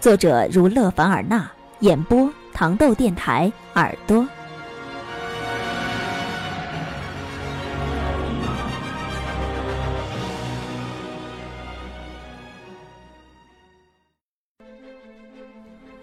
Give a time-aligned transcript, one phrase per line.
[0.00, 4.24] 作者如勒凡尔纳，演播糖豆电台耳朵。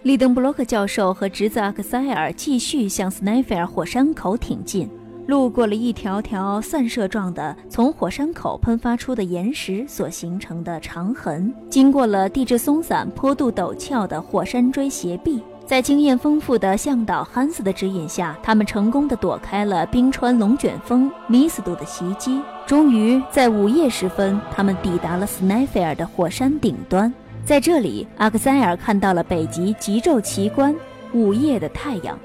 [0.02, 4.88] 利登布洛克教授和侄子阿克塞尔继续向斯奈菲尔火山口挺进。
[5.26, 22.40] 路过了一条条散射状的从火山口喷发出的岩石所形成的长痕，经过了地质松散、坡度陡峭的火山锥斜壁，在经验丰富的向导汉斯的指引下，他们成功的躲开了冰川龙卷风米斯杜的袭击。
[22.64, 27.12] 终于在午夜时分，他们抵达了斯奈菲尔的火山顶端。
[27.44, 30.72] 在这里，阿克塞尔看到了北极极昼奇观——
[31.12, 32.16] 午夜的太阳。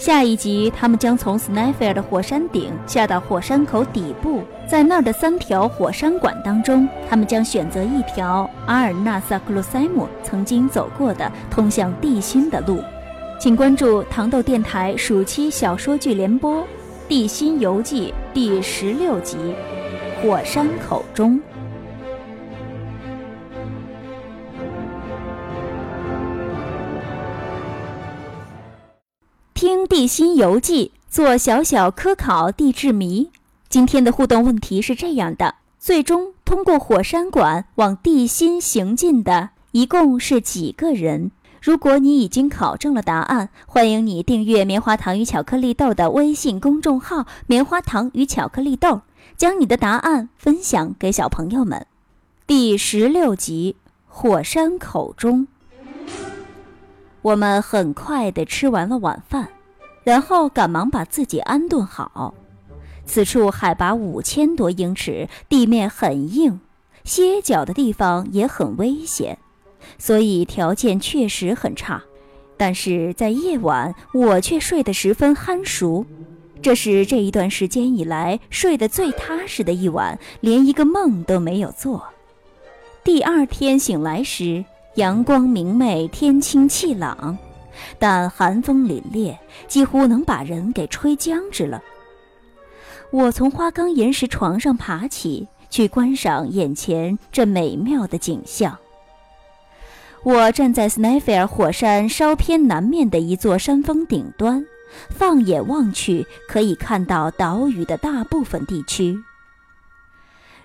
[0.00, 12.82] 下一集，他们将从斯奈菲尔的火山顶下到火山口底部，在那儿的三条火山管当中，他们将选择一条阿尔纳萨克洛塞姆曾经走过的通向地心的路。
[13.38, 16.62] 请关注糖豆电台暑期小说剧联播
[17.06, 19.36] 《地心游记》第十六集
[20.22, 21.36] 《火山口中》。
[29.90, 33.32] 地心游记》，做小小科考地质谜。
[33.68, 41.32] 今天的互动问题是这样的：最终通过火山管往地心行进的一共是几个人？
[41.60, 49.00] 如果你已经考证了答案，欢迎你订阅“棉花糖与巧克力豆”的微信公众号“棉花糖与巧克力豆”，
[49.36, 51.84] 将你的答案分享给小朋友们。
[52.46, 53.74] 第十六集：
[54.06, 55.48] 火山口中。
[57.22, 59.48] 我们很快地吃完了晚饭，
[60.10, 62.34] 然后赶忙把自己安顿好。
[63.06, 66.58] 此处海拔五千多英尺，地面很硬，
[67.04, 69.38] 歇脚的地方也很危险，
[69.98, 72.02] 所以条件确实很差。
[72.56, 76.04] 但是在夜晚，我却睡得十分酣熟，
[76.60, 82.02] 这是这一段时间以来睡得最踏实的一晚，连一个梦都没有做。
[83.04, 84.64] 第二天醒来时。
[84.96, 87.38] 阳光明媚，天清气朗，
[87.98, 89.36] 但寒风凛冽，
[89.66, 91.82] 几乎能把人给吹僵直了。
[93.10, 98.78] 我从花岗岩石床上爬起，去观赏眼前这美妙的景象。
[100.22, 104.64] 我站在斯奈菲尔火山稍偏南面的一座山峰顶端，
[105.08, 109.18] 放眼望去，可以看到岛屿的大部分地区。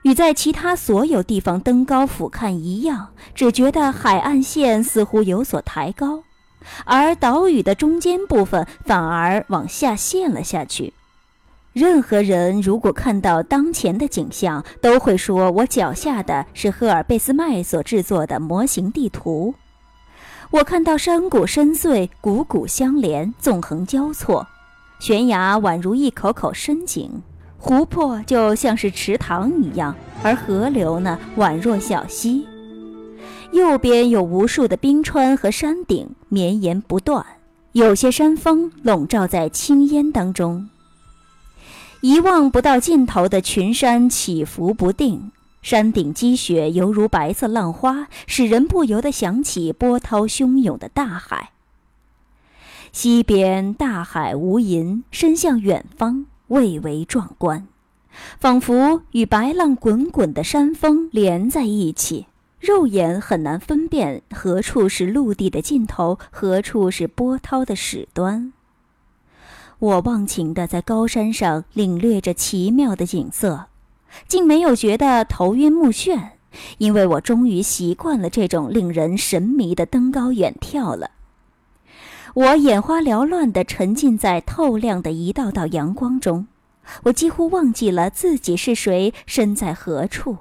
[0.03, 6.21] 与在其他所有地方登高俯瞰一样，只觉得海岸线似乎有所抬高，
[6.85, 10.93] 而岛屿的中间部分反而往下陷了下去。
[11.73, 19.53] 任何人如果看到当前的景象，都会说我脚下的是赫尔贝斯麦所制作的模型地图。
[20.51, 24.47] 我看到山谷深邃，谷谷相连，纵横交错，
[24.99, 27.11] 悬崖宛如一口口深井。
[27.57, 29.93] 湖泊就像是池塘一样，
[30.23, 32.47] 而河流呢，宛若小溪。
[33.51, 37.25] 右边有无数的冰川和山顶绵延不断，
[37.71, 40.69] 有些山峰笼罩在青烟当中。
[42.01, 45.31] 一望不到尽头的群山起伏不定，
[45.61, 51.51] 山顶积雪犹如白色浪花，使人不由得想起波涛汹涌的大海。
[52.91, 56.25] 西边大海无垠，伸向远方。
[56.47, 57.65] 蔚为壮观，
[58.37, 62.27] 仿佛与白浪滚滚的山峰连在一起，
[62.65, 68.53] 肉眼很难分辨何处是陆地的尽头，何处是波涛的始端。
[69.77, 73.65] 我忘情地在高山上领略着奇妙的景色，
[74.27, 76.29] 竟没有觉得头晕目眩，
[76.79, 81.11] 因为我终于习惯了这种令人神迷的登高远眺了。
[82.33, 86.47] 我眼花缭乱地沉浸在透亮的一道道阳光中，
[87.03, 90.37] 我几乎忘记了自己是谁，身在何处，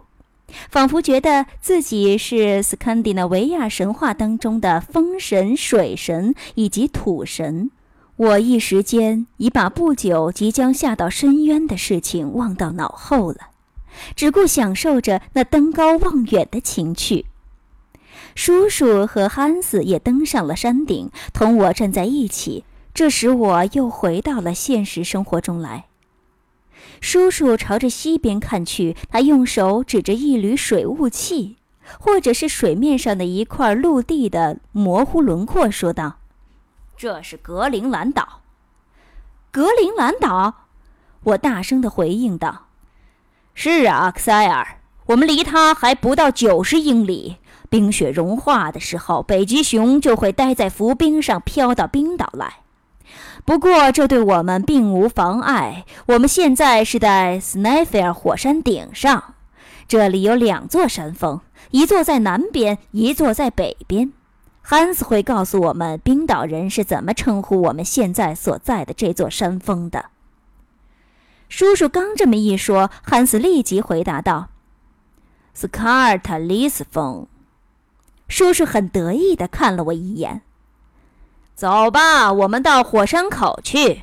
[0.70, 7.70] 仿佛觉得自己是斯堪的纳维亚神话当中的风神、水神以及土神。
[8.16, 13.48] 我一时间已把不久即将下到深渊的事情忘到脑后了，
[14.14, 17.26] 只顾享受着那登高望远的情趣。
[18.36, 22.64] 叔叔和汉斯也登上了山顶，同我站在一起。
[22.92, 25.86] 这使我又回到了现实生活中来。
[27.04, 31.58] 叔叔朝着西边看去，他用手指着一缕水雾气，
[32.00, 36.16] 或者是水面上的一块陆地的模糊轮廓，说道
[36.96, 38.40] ：“这是格陵兰岛。”
[39.52, 40.68] 格陵兰岛，
[41.24, 42.68] 我大声的回应道
[43.52, 44.78] ：“是啊，克塞尔，
[45.08, 47.36] 我们离它还不到九十英里。
[47.68, 52.60] 冰雪融化的时候，北极熊就会待在浮冰上，飘到冰岛来。”
[53.44, 55.84] 不过，这对我们并无妨碍。
[56.06, 59.34] 我们现在是在斯奈菲尔火山顶上，
[59.86, 61.40] 这里有两座山峰，
[61.70, 64.12] 一座在南边，一座在北边。
[64.62, 70.06] 汉斯会告诉我们冰岛人是怎么称呼我们现在所在的这座山峰的。
[71.50, 74.48] 叔叔刚这么一说，汉斯立即回答道
[75.52, 77.26] ：“斯卡尔塔利斯峰。”
[78.26, 80.40] 叔叔很得意地看了我一眼。
[81.54, 84.02] 走吧，我们到火山口去。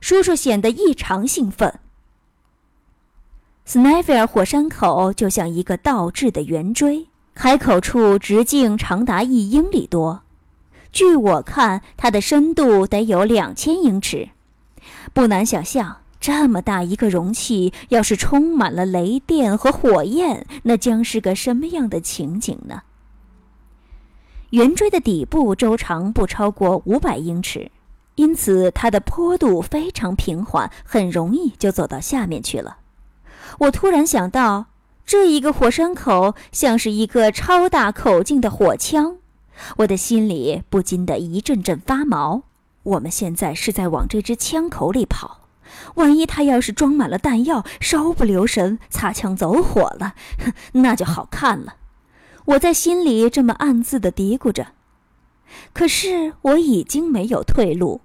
[0.00, 1.78] 叔叔显得异常兴奋。
[3.64, 10.22] 斯奈菲尔火山口就像一个倒置的圆锥，开口处直径长达一英里多。
[10.90, 14.30] 据我看，它的深度得有两千英尺。
[15.12, 22.82] 不难想象，这么大一个容器，要是充满了雷电和火焰，那将是个什么样的情景呢？
[24.52, 27.70] 圆锥的底部周长不超过五百英尺，
[28.16, 32.76] 因此它的坡度非常平缓，很容易就走到下面去了。
[33.60, 34.66] 我突然想到，
[35.06, 39.16] 这一个火山口像是一个超大口径的火枪，
[39.78, 42.42] 我的心里不禁的一阵阵发毛。
[42.82, 45.40] 我们现在是在往这支枪口里跑，
[45.94, 50.12] 万一它要是装满了弹药，稍不留神擦枪走火了，
[50.72, 51.76] 那就好看了。
[52.44, 54.68] 我在心里这么暗自的嘀咕着，
[55.72, 58.00] 可是我已经没有退路。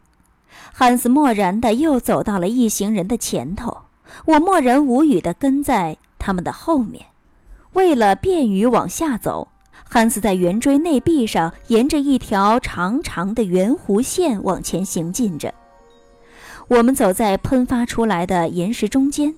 [0.73, 3.83] 汉斯默然的又走到了一行人的前头，
[4.25, 7.07] 我默然无语的跟在他们的后面。
[7.73, 9.47] 为了便于往下走，
[9.89, 15.53] 汉斯在圆锥内壁上沿着一条长长的圆弧线往前行进着。
[16.67, 19.35] 我们走在喷发出来的岩石中间。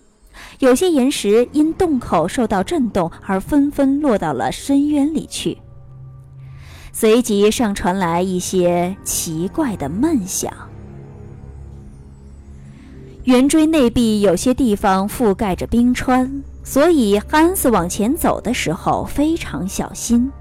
[0.60, 5.58] 有些岩石因洞口受到震动而纷纷落到了深渊里去。
[6.92, 10.52] 随即上传来一些奇怪的闷响。
[13.26, 20.32] 圆锥内壁有些地方覆盖着冰川，所以汉斯往前走的时候非常小心。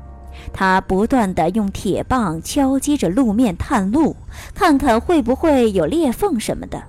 [0.53, 4.17] 他不断地用铁棒敲击着路面探路，
[4.55, 6.83] 看看会不会有裂缝什么的。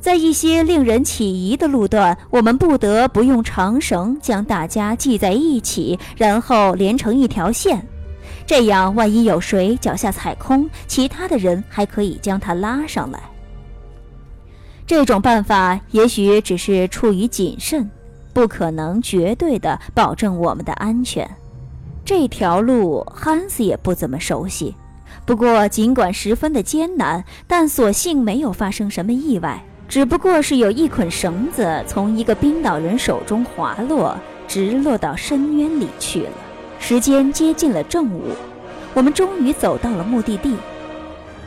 [0.00, 7.86] 在一些令人起疑的路段，我们不得不用长绳将大家系在一起，然后连成一条线。
[8.46, 13.20] 这样，万一有谁脚下踩空，其他的人还可以将他拉上来。
[14.86, 17.88] 这种办法也许只是出于谨慎，
[18.32, 21.28] 不可能绝对的保证我们的安全。
[22.04, 24.74] 这条路汉斯也不怎么熟悉，
[25.24, 29.62] 不过尽管十分的艰难，但所幸没有发生什么意外。
[29.90, 34.16] 只不过是有一捆绳子从一个冰岛人手中滑落，
[34.46, 36.30] 直落到深渊里去了。
[36.78, 38.22] 时间接近了正午，
[38.94, 40.54] 我们终于走到了目的地。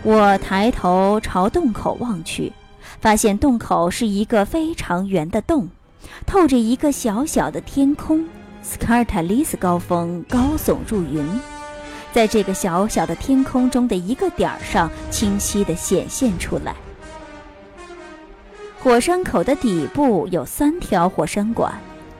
[0.03, 2.51] 我抬头朝洞口望去，
[2.99, 5.69] 发现洞口是一个非常圆的洞，
[6.25, 8.25] 透着一个小小的天空。
[8.61, 11.25] 斯卡尔塔利斯高峰高耸入云，
[12.11, 16.75] 在这个小小的天空中的一个点儿上，清晰地显现出来。
[18.83, 21.73] 火山口的底部有三条火山管，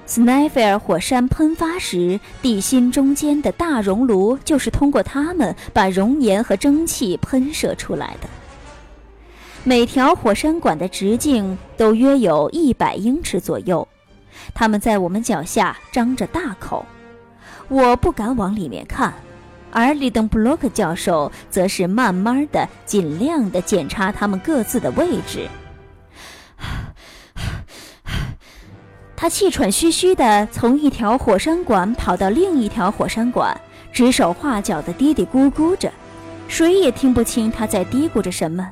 [0.06, 8.30] 斯奈菲尔火山喷发时，地心中间的大熔炉就是通过它们把熔岩和蒸汽喷射出来的。
[9.66, 13.86] 每条火山管的直径都约有一百英尺左右，
[14.54, 16.86] 它们在我们脚下张着大口，
[17.68, 19.14] 我不敢往里面看，
[19.70, 25.46] 而里登布洛克教授则是慢慢的、尽量的检查它们各自的位置。
[29.24, 33.58] 他气喘吁吁地从一条火山管跑到另一条火山管，
[33.90, 35.90] 指手画脚地嘀嘀咕咕着，
[36.50, 38.70] 谁也听不清他在嘀咕着什么。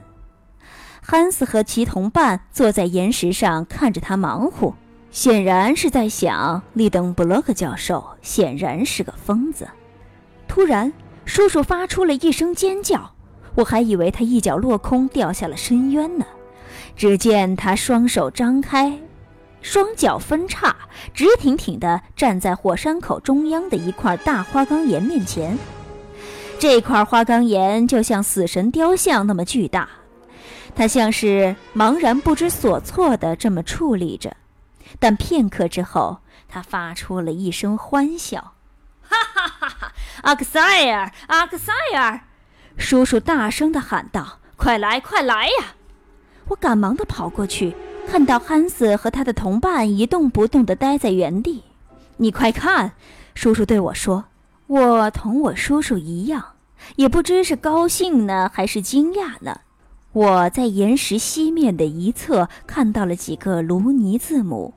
[1.02, 4.76] 汉斯和其同伴坐在岩石上看着他忙活，
[5.10, 9.66] 显然是在想：利登布洛克教授显然是个疯子。
[10.50, 10.92] 突然，
[11.24, 13.14] 叔叔发出了一声尖叫，
[13.56, 16.26] 我还以为他一脚落空掉下了深渊呢。
[16.98, 19.00] 只见他双手张开。
[19.62, 20.76] 双脚分叉，
[21.14, 25.58] 直挺挺地站在火山口中央的一块大花岗岩面前。
[26.60, 29.90] 这块花岗岩就像死神雕像那么巨大，
[30.76, 34.36] 他像是茫然不知所措地这么矗立着。
[35.00, 38.54] 但片刻之后，他发出了一声欢笑
[39.02, 39.92] ：“哈哈哈哈！
[40.24, 42.20] 阿克塞尔，阿克塞尔！”
[42.78, 45.76] 叔叔大声地喊道：“快来，快来呀！”
[46.50, 47.76] 我赶忙地跑过去。
[48.12, 51.64] 看到汉斯和他的同伴一动不动地待在原地，
[52.18, 52.92] 你快看，
[53.36, 54.26] 叔叔对我说。
[54.68, 56.44] 我同我叔叔一样，
[56.98, 59.62] 也不知是高兴呢还是惊讶呢。
[60.12, 64.74] 我在岩石西面的一侧看到了几个卢尼字母，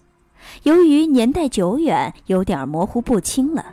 [0.62, 3.66] 由于年代久远，有点模糊不清了。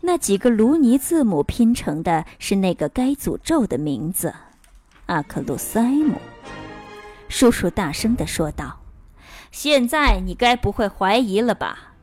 [0.00, 4.34] 那几个卢尼字母拼成的是那个该诅咒的名字——
[5.06, 6.16] 阿克鲁塞姆。
[7.28, 8.76] 叔叔大声地说道。
[9.56, 11.94] 现在你该不会怀疑了吧？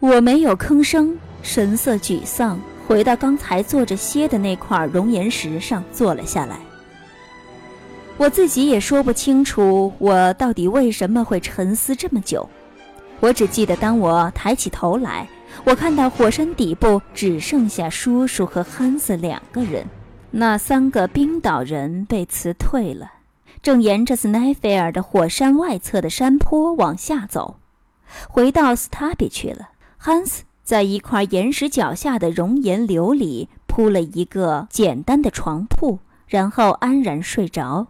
[0.00, 6.58] 我没有吭声，神色沮丧，回到刚才坐着歇的那块熔岩石上坐了下来。
[8.16, 12.50] 我自己也说不清楚，我到底为什么会沉思这么久。
[13.20, 15.28] 我只记得，当我抬起头来，
[15.62, 19.86] 我看到火山底部只剩下叔叔和汉斯两个人，
[20.32, 23.08] 那三个冰岛人被辞退了。
[23.62, 27.56] 正沿着斯奈菲尔的火山外侧的山坡往下走，
[28.28, 29.70] 回到斯塔比去了。
[29.96, 37.88] 汉斯在一块岩石脚下的熔岩流里铺了一个简单的床铺，然后安然睡着。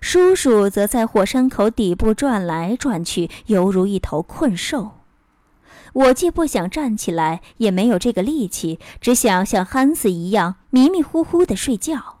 [0.00, 4.92] 叔叔则在火山口底部转来转去，犹如一头困兽。
[5.92, 12.18] 我既不想站起来，也没有这个力气，只想像汉斯一样迷迷糊糊地睡觉。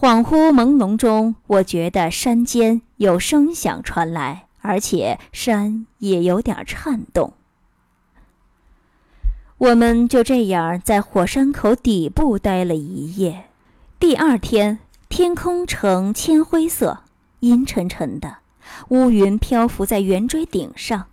[0.00, 7.32] 恍惚朦胧中，我觉得山间有声响传来，而且山也有点颤动。
[9.56, 13.46] 我们就这样在火山口底部待了一夜。
[13.98, 14.78] 第二天，
[15.08, 17.00] 天空呈铅灰色，
[17.40, 18.36] 阴沉沉的，
[18.90, 21.06] 乌云漂浮在圆锥顶上。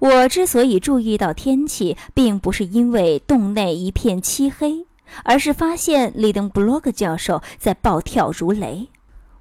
[0.00, 4.84] 我之所以注意到天气，并不是因为洞内一片漆黑。
[5.24, 8.88] 而是发现里登布洛克教授在暴跳如雷，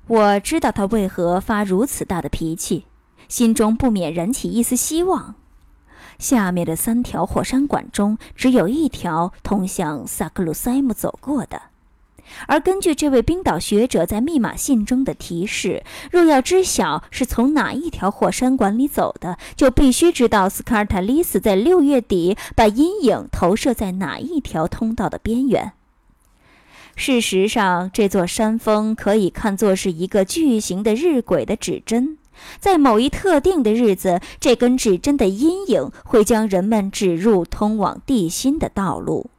[0.08, 2.86] 我知道他为何发如此大的脾气，
[3.28, 5.36] 心中不免燃起一丝希望。
[6.20, 11.62] 下面的三条火山管中，只有一条通向萨克鲁塞姆走过的，
[12.48, 25.74] 而根据这位冰岛学者在密码信中的提示，若要知晓是从哪一条火山管里走的，就必须知道斯卡尔塔利斯在六月底把阴影投射在哪一条通道的边缘。
[26.96, 32.18] 事实上，这座山峰可以看作是一个巨型的日晷的指针，
[32.60, 39.30] 在某一特定的日子，这根指针的阴影会将人们指入通往地心的道路。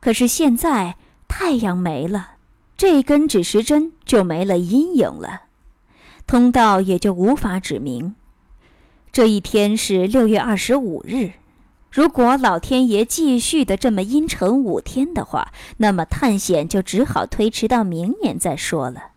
[0.00, 0.96] 可是现在
[1.32, 2.32] 太阳没了，
[2.76, 5.42] 这根指时针就没了阴影了，
[6.26, 8.16] 通道也就无法指明。
[9.12, 11.32] 这一天是六月二十五日。
[11.90, 19.12] 如果老天爷继续的这么阴沉五天的话，那么探险就只好推迟到明年再说了。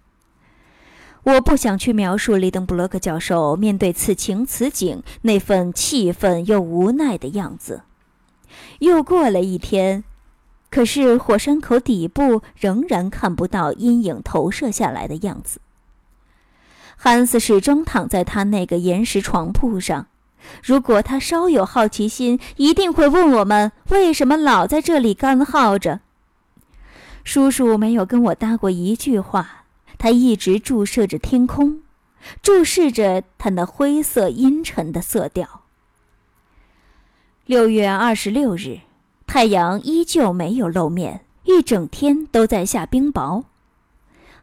[1.23, 7.81] 我不想去描述利登布洛克教授面对此情此景那份气愤又无奈的样子。
[8.79, 10.03] 又过了一天，
[10.73, 15.61] 可是火山口底部仍然看不到阴影投射下来的样子。
[16.97, 20.07] 汉斯始终躺在他那个岩石床铺上。
[20.63, 25.99] 如果他稍有好奇心，一定会问我们为什么老在这里干耗着。
[27.23, 29.65] 叔叔没有跟我搭过一句话，
[29.99, 31.83] 他一直注视着天空，
[32.41, 35.61] 注视着他那灰色阴沉的色调。
[37.45, 38.79] 六月二十六日，
[39.25, 43.43] 太阳依旧没有露面，一整天都在下冰雹。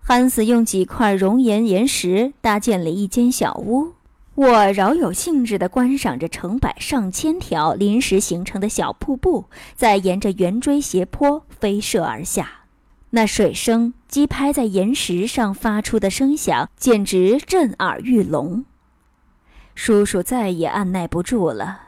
[0.01, 3.93] 汉斯用几块熔岩岩石搭建了一间小屋。
[4.35, 9.45] 我饶有兴致地观赏着成百上千条临时形成的小瀑布
[9.75, 12.51] 在沿着圆锥斜坡飞射而下，
[13.11, 18.65] 那水声击拍在岩石上发出的声响简直震耳欲聋。
[19.75, 21.81] 叔叔再也按耐不住了，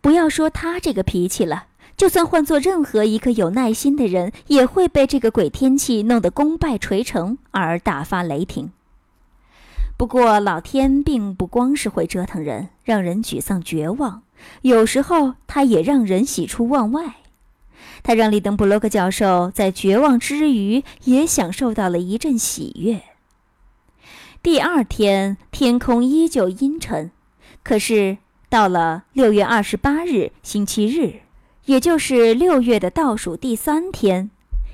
[0.00, 1.64] 不要说他这个脾气了，
[1.98, 8.70] 就算换做任何一个有耐心的人，也会被这个鬼天气弄得功败垂成而大发雷霆。
[9.96, 14.22] 不过，老天并不光是会折腾人，让人沮丧绝望，
[14.62, 17.16] 有时候他也让人喜出望外。
[18.04, 23.02] 他让利登布洛克教授在绝望之余，也享受到了一阵喜悦。
[24.40, 27.10] 第二天，天空依旧阴沉，
[27.64, 31.22] 可是到了六月二十八日星期日，
[31.68, 34.30] 也就是六月的倒数第三天，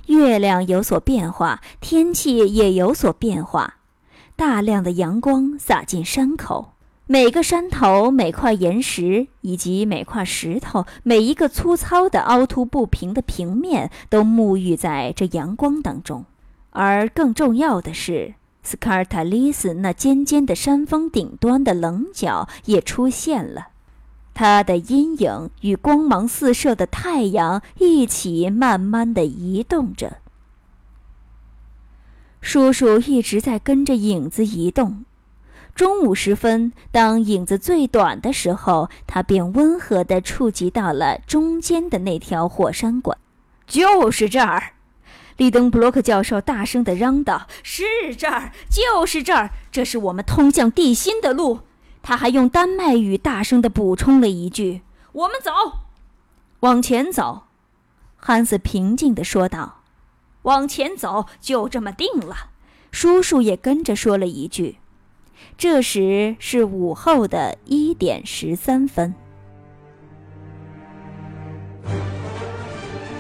[0.07, 3.79] 月亮有所变化，天气也有所变化，
[4.37, 6.75] 大量的阳光洒进山口。
[7.09, 16.25] 每个山头、每块岩石以及每块石头、每一个粗糙的、凹凸不平的平面，都沐浴在这阳光当中。
[16.71, 23.71] 而更重要的是，斯卡尔塔利斯那尖尖的山峰顶端的棱角也出现了，
[24.35, 30.19] 它的阴影与光芒四射的太阳一起慢慢地移动着。
[32.41, 35.05] 叔叔一直在跟着影子移动。
[35.75, 43.17] 中午时分，当影子最短的时候，他便温和地触及到了中间的那条火山管。
[43.67, 44.75] 就是这儿！
[45.37, 47.83] 利登布洛克教授大声地嚷道：“是
[48.17, 49.51] 这儿，就是这儿！
[49.73, 51.61] 这是我们通向地心的路。”
[52.07, 54.83] 他还用丹麦语大声地补充了一句
[55.13, 55.51] ：“我们走，
[56.61, 57.45] 往前走。”
[58.17, 59.81] 汉斯平静地说道
[60.43, 62.51] ：“往前走，就这么定了。”
[62.93, 64.77] 叔叔也跟着说了一句。
[65.57, 69.15] 这时是午后的一点十三分。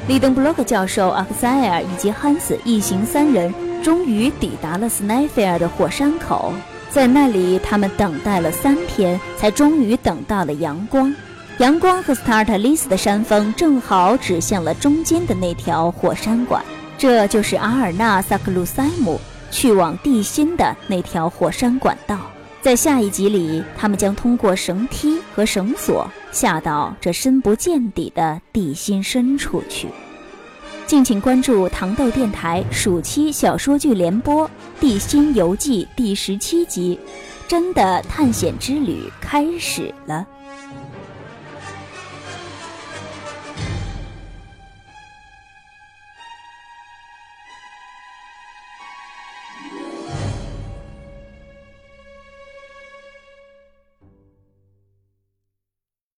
[0.07, 6.53] 利登布洛克教授、阿克塞尔以及汉斯一行三人终于抵达了斯奈菲尔的火山口，
[6.95, 11.13] 在那里，他们等待了三天，才终于等到了阳光。
[11.59, 16.65] 阳光和斯塔尔特利斯的山峰正好指向了中间的那条火山管，
[16.97, 19.21] 这就是阿尔纳萨克鲁塞姆。
[19.51, 22.17] 去往地心的那条火山管道，
[22.63, 29.89] 在下一集里，他们将通过绳梯和绳索下到这深不见底的地心深处去。
[30.87, 34.47] 敬请关注糖豆电台暑期小说剧联播
[34.79, 36.99] 《地心游记》第十七集，
[37.49, 40.27] 真的探险之旅开始了。